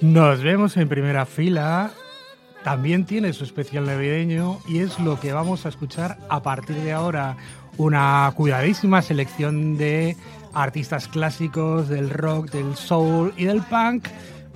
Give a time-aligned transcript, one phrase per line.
[0.00, 1.90] Nos vemos en primera fila.
[2.62, 6.92] También tiene su especial navideño y es lo que vamos a escuchar a partir de
[6.92, 7.36] ahora.
[7.76, 10.16] Una cuidadísima selección de
[10.52, 14.06] artistas clásicos del rock, del soul y del punk,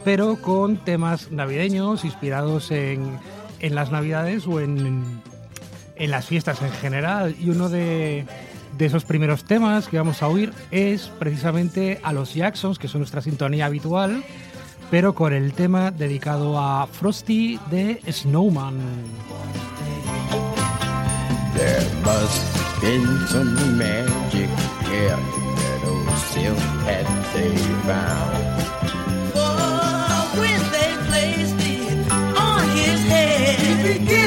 [0.04, 3.18] pero con temas navideños inspirados en,
[3.60, 5.20] en las navidades o en,
[5.96, 7.34] en las fiestas en general.
[7.39, 8.25] Y uno de,
[8.76, 13.00] de esos primeros temas que vamos a oír es precisamente a los Jacksons, que son
[13.00, 14.25] nuestra sintonía habitual,
[14.90, 18.78] pero con el tema dedicado a Frosty de Snowman.
[33.88, 34.17] Head,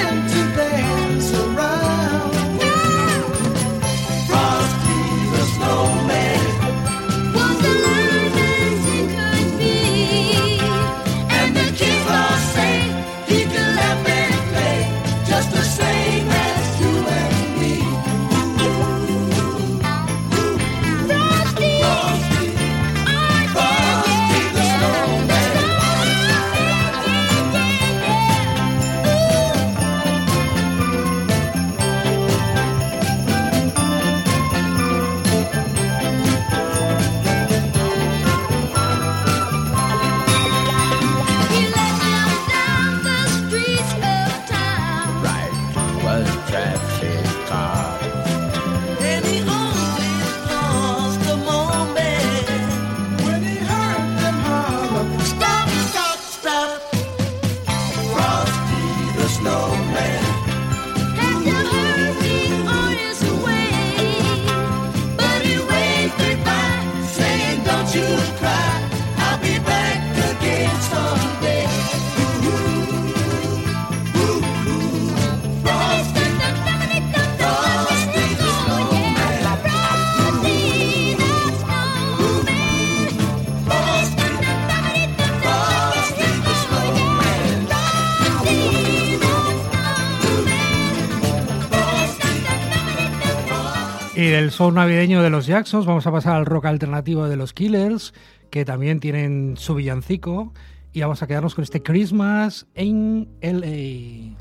[94.22, 97.54] Y del soul navideño de los Jacksons vamos a pasar al rock alternativo de los
[97.54, 98.14] Killers,
[98.52, 100.54] que también tienen su villancico.
[100.94, 104.38] Y vamos a quedarnos con este Christmas en LA.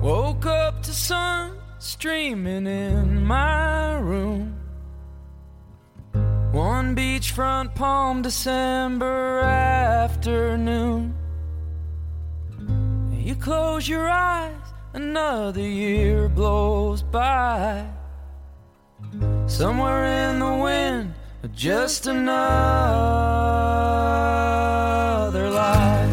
[0.00, 4.54] Woke up to sun streaming in my room.
[6.52, 11.23] One beachfront Palm December afternoon.
[13.34, 14.54] You close your eyes,
[14.92, 17.84] another year blows by.
[19.48, 21.14] Somewhere in the wind,
[21.52, 22.30] just another
[25.50, 26.10] life.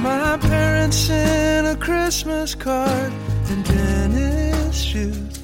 [0.00, 3.12] My parents sent a Christmas card
[3.48, 5.42] and tennis shoes.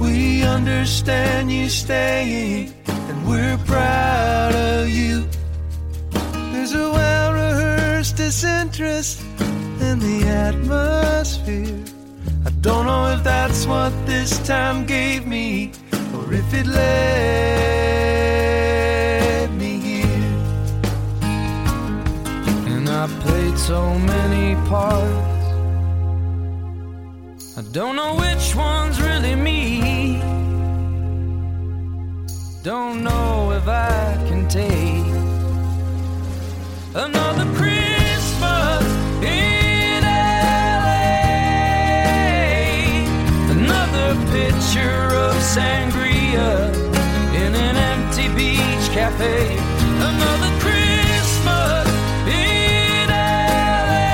[0.00, 2.72] We understand you staying,
[3.26, 5.26] we're proud of you.
[6.52, 9.20] There's a well rehearsed disinterest
[9.80, 11.82] in the atmosphere.
[12.46, 15.72] I don't know if that's what this time gave me,
[16.14, 16.86] or if it led
[19.52, 20.34] me here.
[22.72, 25.34] And I played so many parts.
[27.58, 29.95] I don't know which one's really me.
[32.66, 35.06] Don't know if I can take
[36.96, 38.82] another Christmas
[39.22, 41.06] in LA.
[43.54, 46.74] Another picture of sangria
[47.36, 49.56] in an empty beach cafe.
[50.10, 51.86] Another Christmas
[52.26, 54.10] in LA.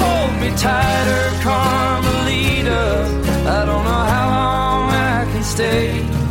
[0.00, 1.21] Hold me tighter,
[5.42, 6.21] stay.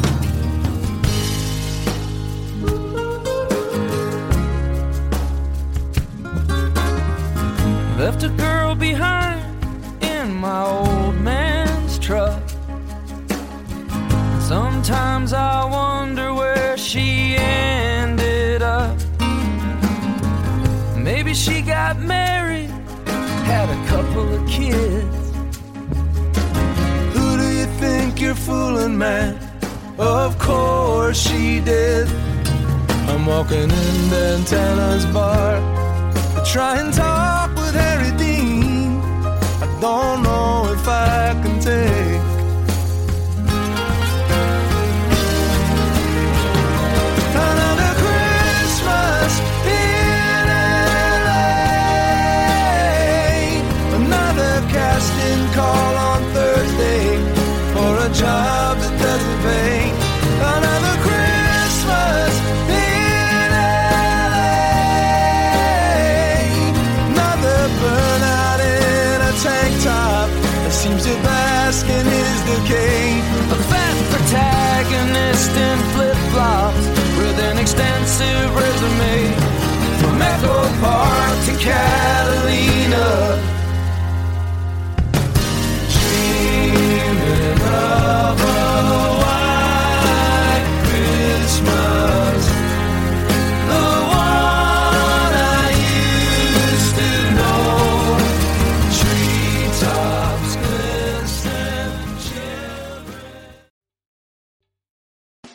[29.01, 29.36] Man.
[29.98, 32.07] Of course she did.
[33.09, 35.57] I'm walking in Dan Tana's bar.
[36.45, 36.80] Try
[72.63, 73.19] decay.
[73.51, 76.85] A fat protagonist in flip flops
[77.17, 79.33] with an extensive resume.
[79.99, 82.31] From Echo Park to Catalina.